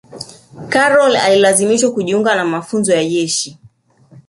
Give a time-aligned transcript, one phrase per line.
[0.69, 3.57] karol alilazimishwa kujiunga na mafunzo ya jeshi